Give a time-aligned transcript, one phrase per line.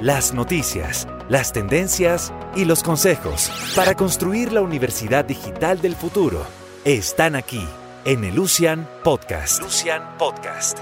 [0.00, 6.44] las noticias, las tendencias y los consejos para construir la universidad digital del futuro
[6.84, 7.64] están aquí
[8.04, 9.62] en el Lucian Podcast.
[9.62, 10.78] Lucian Podcast.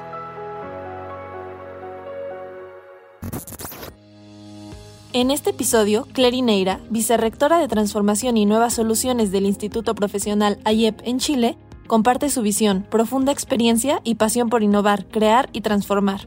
[5.13, 11.01] En este episodio, Clary Neira, vicerrectora de Transformación y Nuevas Soluciones del Instituto Profesional AYEP
[11.05, 11.57] en Chile,
[11.87, 16.27] comparte su visión, profunda experiencia y pasión por innovar, crear y transformar.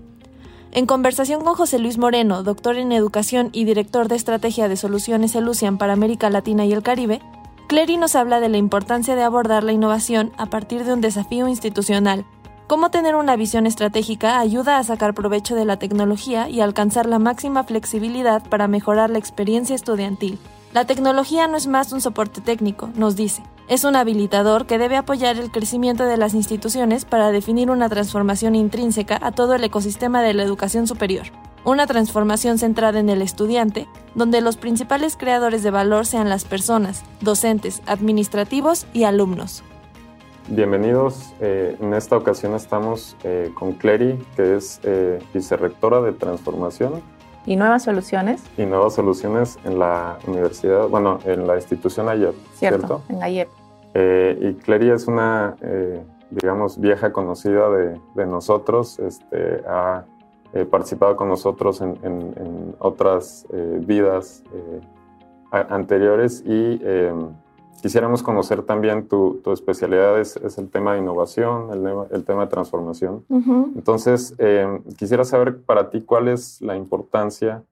[0.71, 5.33] En conversación con José Luis Moreno, doctor en educación y director de estrategia de soluciones
[5.33, 7.21] Elucian para América Latina y el Caribe,
[7.67, 11.47] Clary nos habla de la importancia de abordar la innovación a partir de un desafío
[11.47, 12.25] institucional.
[12.67, 17.17] Cómo tener una visión estratégica ayuda a sacar provecho de la tecnología y alcanzar la
[17.17, 20.37] máxima flexibilidad para mejorar la experiencia estudiantil.
[20.73, 23.41] La tecnología no es más un soporte técnico, nos dice.
[23.69, 28.55] Es un habilitador que debe apoyar el crecimiento de las instituciones para definir una transformación
[28.55, 31.25] intrínseca a todo el ecosistema de la educación superior.
[31.65, 37.03] Una transformación centrada en el estudiante, donde los principales creadores de valor sean las personas,
[37.19, 39.65] docentes, administrativos y alumnos.
[40.47, 41.33] Bienvenidos.
[41.41, 47.01] Eh, en esta ocasión estamos eh, con Clary, que es eh, vicerrectora de transformación.
[47.47, 48.43] Y nuevas soluciones.
[48.57, 52.35] Y nuevas soluciones en la universidad, bueno, en la institución AYEP.
[52.53, 53.47] Cierto, en AYEP.
[53.95, 55.55] y Clary es una,
[56.29, 58.99] digamos, vieja conocida de, de nosotros.
[58.99, 60.03] Este, ha
[60.69, 63.47] participado con nosotros en, en, otras
[63.79, 64.43] vidas
[65.51, 66.79] anteriores y
[67.81, 72.47] Quisiéramos conocer también tu, tu especialidad, es, el tema de innovación, el, el tema de
[72.47, 73.23] transformación.
[73.75, 77.63] Entonces, eh, quisiera saber para ti cuál es la importancia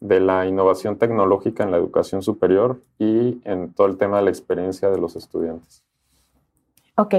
[0.00, 4.30] de la innovación tecnológica en la educación superior y en todo el tema de la
[4.30, 5.84] experiencia de los estudiantes.
[6.96, 7.14] Ok.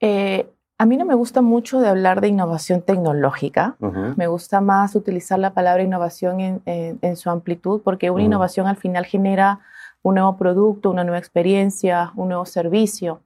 [0.00, 3.76] Eh, a mí no me gusta mucho de hablar de innovación tecnológica.
[4.16, 8.76] Me gusta más utilizar la palabra innovación en, en, su amplitud porque una innovación al
[8.76, 9.60] final genera
[10.02, 13.20] un nuevo producto, una nueva experiencia, un nuevo servicio.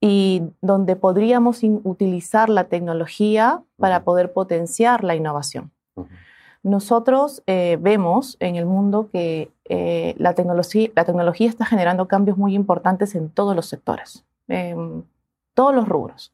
[0.00, 5.72] Y donde podríamos utilizar la tecnología para poder potenciar la innovación.
[6.62, 12.36] Nosotros eh, vemos en el mundo que eh, la, tecnología, la tecnología está generando cambios
[12.36, 15.04] muy importantes en todos los sectores, en
[15.54, 16.32] todos los rubros.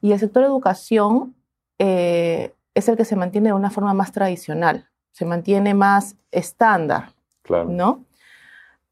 [0.00, 1.34] Y el sector educación
[1.78, 7.12] eh, es el que se mantiene de una forma más tradicional, se mantiene más estándar,
[7.42, 7.68] claro.
[7.68, 8.04] ¿no?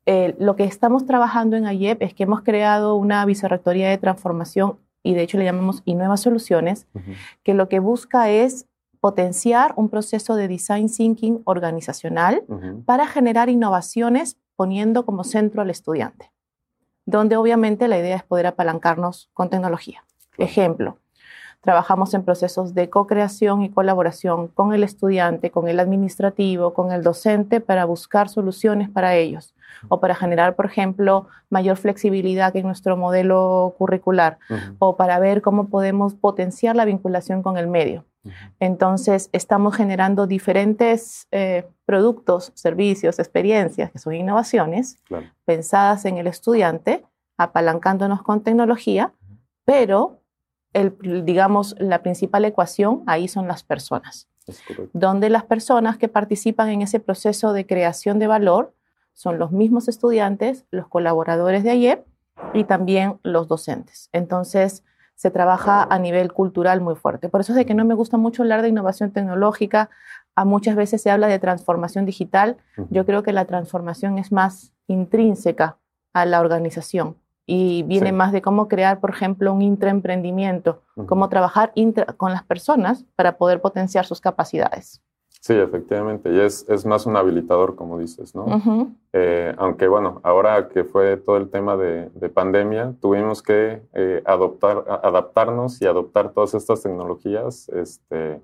[0.06, 4.78] Eh, lo que estamos trabajando en AYEP es que hemos creado una vicerrectoría de transformación
[5.02, 6.86] y de hecho le llamamos y nuevas soluciones,
[7.42, 8.66] que lo que busca es
[9.00, 12.42] potenciar un proceso de design thinking organizacional
[12.86, 16.32] para generar innovaciones poniendo como centro al estudiante,
[17.04, 20.04] donde obviamente la idea es poder apalancarnos con tecnología.
[20.38, 20.98] Ejemplo,
[21.66, 27.02] trabajamos en procesos de co-creación y colaboración con el estudiante, con el administrativo, con el
[27.02, 29.52] docente para buscar soluciones para ellos
[29.88, 34.38] o para generar, por ejemplo, mayor flexibilidad en nuestro modelo curricular
[34.78, 38.04] o para ver cómo podemos potenciar la vinculación con el medio.
[38.60, 44.98] Entonces, estamos generando diferentes eh, productos, servicios, experiencias, que son innovaciones,
[45.44, 47.04] pensadas en el estudiante,
[47.36, 49.12] apalancándonos con tecnología,
[49.64, 50.20] pero,
[50.76, 54.28] el, digamos, la principal ecuación ahí son las personas,
[54.92, 58.74] donde las personas que participan en ese proceso de creación de valor
[59.14, 62.04] son los mismos estudiantes, los colaboradores de ayer
[62.52, 64.10] y también los docentes.
[64.12, 64.84] Entonces,
[65.14, 67.30] se trabaja a nivel cultural muy fuerte.
[67.30, 69.88] Por eso es de que no me gusta mucho hablar de innovación tecnológica.
[70.34, 72.58] A muchas veces se habla de transformación digital.
[72.90, 75.78] Yo creo que la transformación es más intrínseca
[76.12, 77.16] a la organización
[77.46, 81.72] y viene más de cómo crear, por ejemplo, un intraemprendimiento, cómo trabajar
[82.16, 85.00] con las personas para poder potenciar sus capacidades.
[85.40, 88.90] Sí, efectivamente, y es, es más un habilitador, como dices, ¿no?
[89.12, 94.22] Eh, aunque bueno, ahora que fue todo el tema de, de pandemia, tuvimos que eh,
[94.24, 98.40] adoptar, adaptarnos y adoptar todas estas tecnologías este,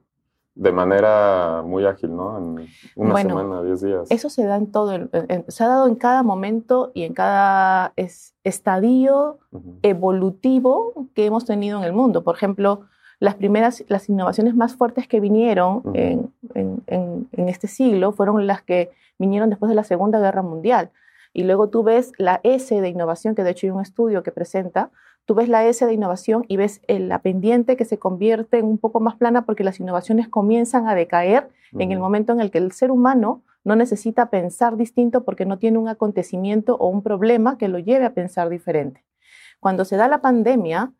[0.54, 2.36] de manera muy ágil, ¿no?
[2.38, 4.10] En una semana, diez días.
[4.10, 5.08] Eso se da en todo,
[5.48, 9.38] se ha dado en cada momento y en cada estadio
[9.82, 12.22] evolutivo que hemos tenido en el mundo.
[12.22, 12.82] Por ejemplo,
[13.18, 16.32] las primeras, las innovaciones más fuertes que vinieron en,
[17.48, 20.90] este siglo fueron las que vinieron después de la Segunda Guerra Mundial.
[21.32, 24.32] Y luego tú ves la S de innovación, que de hecho hay un estudio que
[24.32, 24.90] presenta,
[25.24, 28.78] tú ves la S de innovación y ves la pendiente que se convierte en un
[28.78, 32.58] poco más plana porque las innovaciones comienzan a decaer en el momento en el que
[32.58, 37.58] el ser humano no necesita pensar distinto porque no tiene un acontecimiento o un problema
[37.58, 39.04] que lo lleve a pensar diferente.
[39.60, 40.92] Cuando se da la pandemia,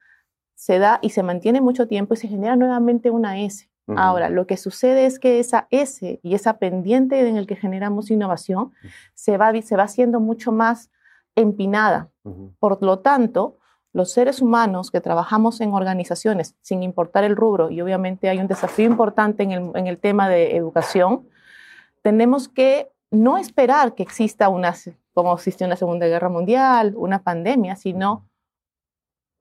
[0.54, 3.69] se da y se mantiene mucho tiempo y se genera nuevamente una S.
[3.96, 8.10] Ahora, lo que sucede es que esa S y esa pendiente en el que generamos
[8.10, 8.72] innovación
[9.12, 10.90] se va, se va haciendo mucho más
[11.34, 12.08] empinada.
[12.60, 13.58] Por lo tanto,
[13.92, 18.46] los seres humanos que trabajamos en organizaciones, sin importar el rubro, y obviamente hay un
[18.46, 21.28] desafío importante en el, en el tema de educación,
[22.02, 24.74] tenemos que no esperar que exista una,
[25.12, 28.28] como existió una Segunda Guerra Mundial, una pandemia, sino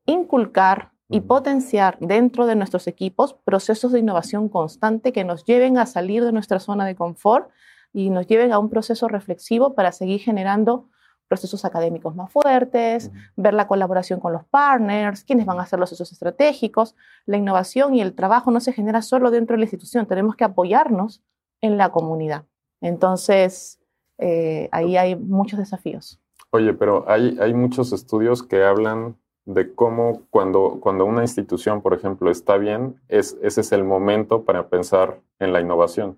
[0.06, 5.86] inculcar y potenciar dentro de nuestros equipos procesos de innovación constante que nos lleven a
[5.86, 7.50] salir de nuestra zona de confort
[7.94, 10.89] y nos lleven a un proceso reflexivo para seguir generando
[11.31, 15.89] procesos académicos más fuertes, ver la colaboración con los partners, quiénes van a ser los
[15.89, 16.94] procesos estratégicos.
[17.25, 20.44] La innovación y el trabajo no se genera solo dentro de la institución, tenemos que
[20.44, 21.24] apoyarnos
[21.62, 22.44] en la comunidad.
[22.81, 23.80] Entonces,
[24.18, 26.19] eh, ahí hay muchos desafíos.
[26.50, 31.94] Oye, pero hay, hay muchos estudios que hablan de cómo cuando, cuando una institución, por
[31.94, 36.18] ejemplo, está bien, es, ese es el momento para pensar en la innovación.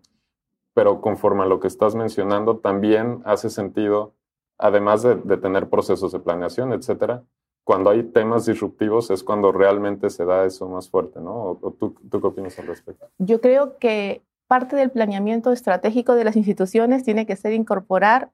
[0.73, 4.15] Pero conforme a lo que estás mencionando, también hace sentido,
[4.57, 7.23] además de, tener procesos de planeación, etcétera,
[7.63, 11.59] cuando hay temas disruptivos es cuando realmente se da eso más fuerte, ¿no?
[11.61, 13.07] ¿O, tú, tú, qué opinas al respecto?
[13.19, 18.31] Yo creo que parte del planeamiento estratégico de las instituciones tiene que ser incorporar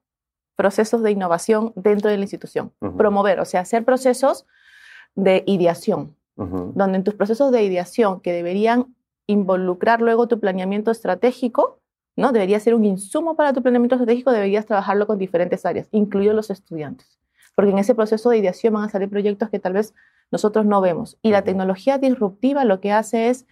[0.55, 4.45] procesos de innovación dentro de la institución, promover, o sea, hacer procesos
[5.15, 8.93] de ideación, donde en tus procesos de ideación que deberían
[9.25, 11.79] involucrar luego tu planeamiento estratégico,
[12.19, 12.31] ¿no?
[12.31, 16.49] Debería ser un insumo para tu planeamiento estratégico, deberías trabajarlo con diferentes áreas, incluidos los
[16.49, 17.19] estudiantes.
[17.55, 19.93] Porque en ese proceso de ideación van a salir proyectos que tal vez
[20.31, 21.17] nosotros no vemos.
[21.21, 23.47] Y la tecnología disruptiva lo que hace es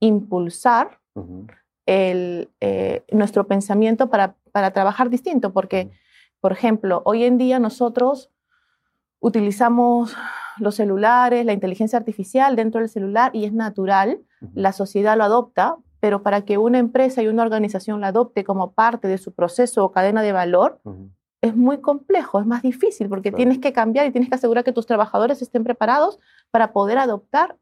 [0.00, 0.98] impulsar
[1.86, 5.52] el, eh, nuestro pensamiento para, para, trabajar distinto.
[5.52, 5.90] Porque,
[6.40, 8.30] por ejemplo, hoy en día nosotros
[9.20, 10.16] utilizamos
[10.58, 14.20] los celulares, la inteligencia artificial dentro del celular y es natural,
[14.54, 15.76] la sociedad lo adopta,
[16.06, 19.84] pero para que una empresa y una organización la adopte como parte de su proceso
[19.84, 20.80] o cadena de valor,
[21.40, 24.70] es muy complejo, es más difícil, porque tienes que cambiar y tienes que asegurar que
[24.70, 26.20] tus trabajadores estén preparados
[26.52, 27.56] para poder adoptar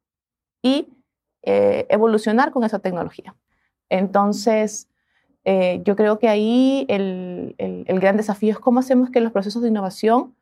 [0.60, 0.88] y
[1.40, 3.34] eh, evolucionar con esa tecnología.
[3.88, 4.90] Entonces,
[5.46, 7.54] eh, yo creo que ahí el,
[7.98, 10.34] gran desafío es cómo hacemos que los procesos de innovación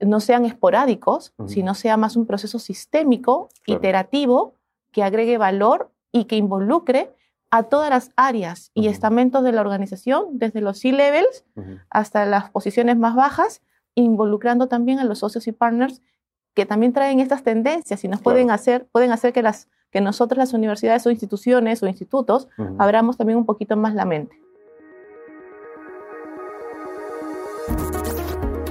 [0.00, 4.54] no sean esporádicos, sino sea más un proceso sistémico, iterativo,
[4.92, 7.10] que agregue valor y que involucre
[7.54, 11.44] a todas las áreas y estamentos de la organización, desde los C-levels
[11.88, 13.62] hasta las posiciones más bajas,
[13.94, 16.02] involucrando también a los socios y partners
[16.54, 20.36] que también traen estas tendencias y nos pueden hacer, pueden hacer que, las, que nosotros,
[20.36, 24.36] las universidades o instituciones o institutos, abramos también un poquito más la mente.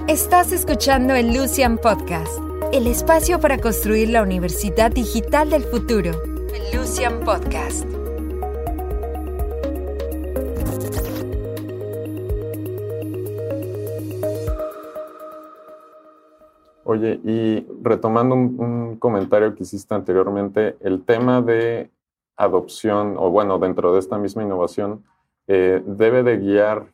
[0.10, 2.38] Estás escuchando el Lucian Podcast,
[2.74, 6.12] el espacio para construir la universidad digital del futuro.
[6.54, 8.03] El Lucian Podcast.
[16.86, 21.90] Oye, y retomando un, comentario que hiciste anteriormente, el tema de
[22.36, 25.04] adopción, o bueno, dentro de esta misma innovación,
[25.48, 26.88] eh, debe de guiar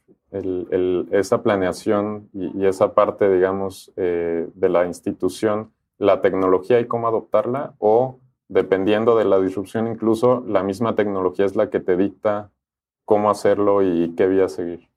[1.12, 7.74] esa planeación y, esa parte, digamos, eh, de la institución, la tecnología y cómo adoptarla,
[7.80, 12.52] o dependiendo de la disrupción, incluso la misma tecnología es la que te dicta
[13.06, 14.88] cómo hacerlo y qué vía seguir?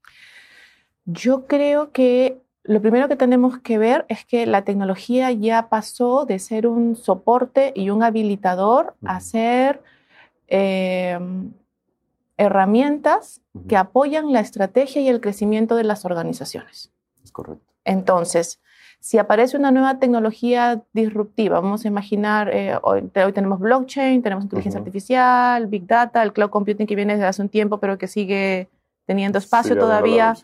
[1.06, 6.26] Yo creo que lo primero que tenemos que ver es que la tecnología ya pasó
[6.26, 9.82] de ser un soporte y un habilitador a ser
[10.46, 11.52] em,
[12.36, 16.92] herramientas que apoyan la estrategia y el crecimiento de las organizaciones.
[17.24, 17.72] Es correcto.
[17.84, 18.60] Entonces,
[19.00, 23.02] si aparece una nueva tecnología disruptiva, vamos a imaginar, eh, hoy,
[23.34, 27.48] tenemos blockchain, tenemos inteligencia artificial, big data, el cloud computing que viene desde hace un
[27.48, 28.68] tiempo, pero que sigue
[29.04, 30.34] teniendo espacio todavía,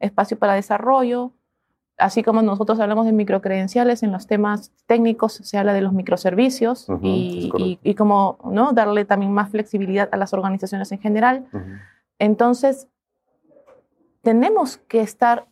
[0.00, 1.32] espacio para desarrollo
[2.00, 6.86] así como nosotros hablamos de microcredenciales en los temas técnicos, se habla de los microservicios
[7.02, 7.50] y,
[8.44, 8.72] ¿no?
[8.72, 11.46] darle también más flexibilidad a las organizaciones en general.
[12.18, 12.88] Entonces,
[14.22, 15.46] tenemos que estar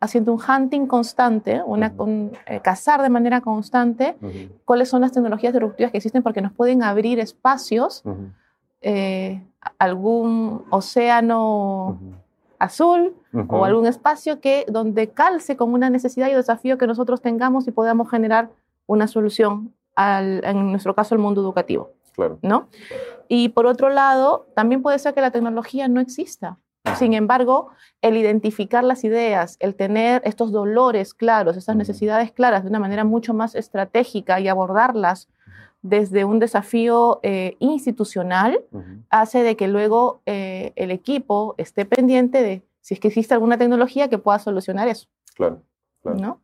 [0.00, 1.94] haciendo un hunting constante, una,
[2.46, 4.16] eh, cazar de manera constante
[4.64, 8.02] cuáles son las tecnologías disruptivas que existen porque nos pueden abrir espacios,
[8.82, 9.42] eh,
[9.78, 11.98] algún océano
[12.64, 13.14] azul
[13.48, 17.70] o algún espacio que donde calce con una necesidad y desafío que nosotros tengamos y
[17.70, 18.50] podamos generar
[18.86, 21.92] una solución al, en nuestro caso el mundo educativo.
[22.14, 22.38] Claro.
[22.42, 22.68] ¿no?
[23.28, 26.58] Y por otro lado, también puede ser que la tecnología no exista.
[26.96, 27.70] Sin embargo,
[28.02, 33.04] el identificar las ideas, el tener estos dolores claros, estas necesidades claras de una manera
[33.04, 35.28] mucho más estratégica y abordarlas
[35.84, 38.58] desde un desafío eh, institucional,
[39.10, 43.58] hace de que luego eh, el equipo esté pendiente de si es que existe alguna
[43.58, 45.08] tecnología que pueda solucionar eso.
[45.34, 45.60] Claro,
[46.02, 46.40] claro.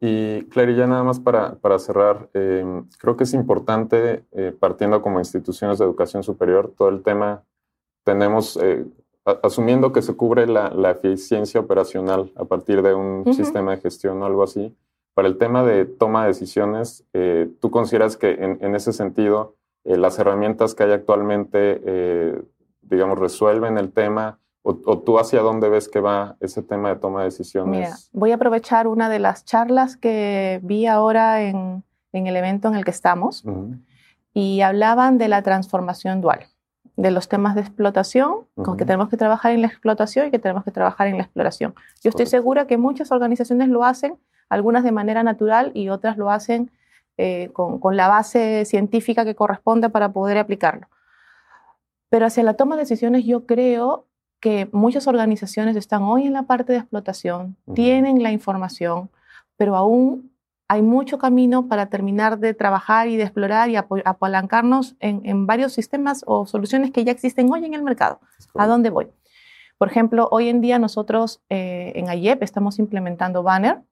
[0.00, 5.00] Y Clary, ya nada más para, para cerrar, em, creo que es importante, eh, partiendo
[5.00, 7.42] como instituciones de educación superior, todo el tema,
[8.04, 8.60] tenemos,
[9.42, 14.22] asumiendo que se cubre la, la, eficiencia operacional a partir de un sistema de gestión
[14.22, 14.76] o algo así,
[15.14, 19.54] para el tema de toma de decisiones, eh, ¿tú consideras que en, ese sentido
[19.84, 22.42] eh, las herramientas que hay actualmente, eh,
[22.82, 24.40] digamos, resuelven el tema?
[24.66, 27.70] O, tú hacia dónde ves que va ese tema de toma de decisiones?
[27.70, 32.74] Mira, voy a aprovechar una de las charlas que vi ahora en, el evento en
[32.74, 33.44] el que estamos
[34.32, 36.46] y hablaban de la transformación dual,
[36.96, 40.38] de los temas de explotación, con que tenemos que trabajar en la explotación y que
[40.38, 41.74] tenemos que trabajar en la exploración.
[42.02, 44.16] Yo estoy segura que muchas organizaciones lo hacen
[44.48, 46.70] algunas de manera natural y otras lo hacen
[47.16, 50.88] eh, con, la base científica que corresponde para poder aplicarlo.
[52.08, 54.06] Pero hacia la toma de decisiones yo creo
[54.40, 59.10] que muchas organizaciones están hoy en la parte de explotación, tienen la información,
[59.56, 60.32] pero aún
[60.68, 66.24] hay mucho camino para terminar de trabajar y de explorar y apalancarnos en, varios sistemas
[66.26, 68.20] o soluciones que ya existen hoy en el mercado.
[68.54, 69.08] ¿A dónde voy?
[69.84, 73.82] Por ejemplo, hoy en día nosotros eh, en AYEP estamos implementando Banner.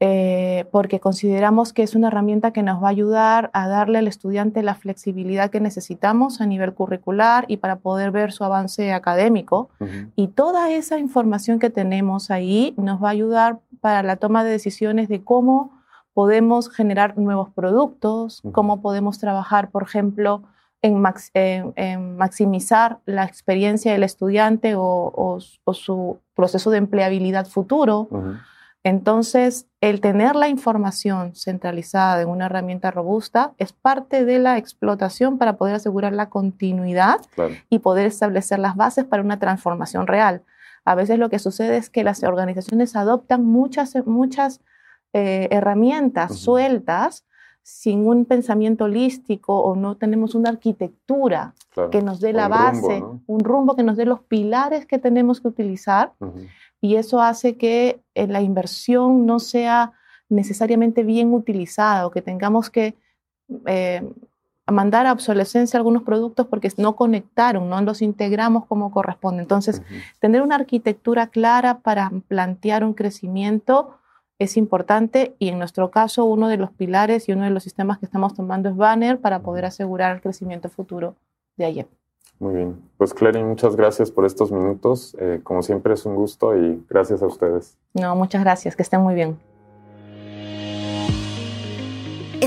[0.00, 4.08] Eh, porque consideramos que es una herramienta que nos va a ayudar a darle al
[4.08, 9.68] estudiante la flexibilidad que necesitamos a nivel curricular y para poder ver su avance académico.
[10.16, 14.52] Y toda esa información que tenemos ahí nos va a ayudar para la toma de
[14.52, 15.70] decisiones de cómo
[16.14, 20.44] podemos generar nuevos productos, cómo podemos trabajar, por ejemplo,
[20.82, 25.38] en, maximizar la experiencia del estudiante o,
[25.72, 28.08] su proceso de empleabilidad futuro.
[28.84, 35.36] Entonces, el tener la información centralizada en una herramienta robusta es parte de la explotación
[35.36, 37.20] para poder asegurar la continuidad
[37.68, 40.42] y poder establecer las bases para una transformación real.
[40.84, 44.60] A veces lo que sucede es que las organizaciones adoptan muchas, muchas
[45.12, 47.24] eh, herramientas sueltas
[47.70, 51.52] sin un pensamiento holístico o no tenemos una arquitectura
[51.92, 55.48] que nos dé la base, un rumbo que nos dé los pilares que tenemos que
[55.48, 56.14] utilizar.
[56.80, 59.92] Y eso hace que eh, la inversión no sea
[60.30, 62.96] necesariamente bien utilizada o que tengamos que
[63.66, 64.02] eh,
[64.66, 69.42] mandar a obsolescencia algunos productos porque no conectaron, no los integramos como corresponde.
[69.42, 69.82] Entonces,
[70.20, 73.98] tener una arquitectura clara para plantear un crecimiento
[74.38, 77.98] es importante y en nuestro caso uno de los pilares y uno de los sistemas
[77.98, 81.16] que estamos tomando es Banner para poder asegurar el crecimiento futuro
[81.56, 81.86] de ayer.
[82.38, 82.80] Muy bien.
[82.96, 85.16] Pues Clary, muchas gracias por estos minutos.
[85.18, 87.76] Eh, como siempre es un gusto y gracias a ustedes.
[87.94, 88.76] No, muchas gracias.
[88.76, 89.38] Que estén muy bien.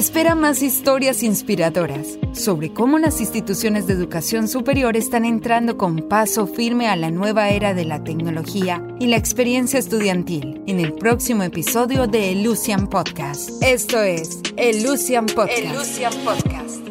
[0.02, 6.48] Espera más historias inspiradoras sobre cómo las instituciones de educación superior están entrando con paso
[6.48, 11.44] firme a la nueva era de la tecnología y la experiencia estudiantil en el próximo
[11.44, 13.52] episodio de El Lucian Podcast.
[13.62, 16.16] Esto es El Lucian Podcast.
[16.26, 16.91] Podcast.